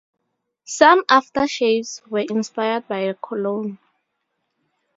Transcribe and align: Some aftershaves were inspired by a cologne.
Some 0.65 1.03
aftershaves 1.05 2.03
were 2.07 2.25
inspired 2.27 2.87
by 2.87 3.01
a 3.01 3.13
cologne. 3.13 3.77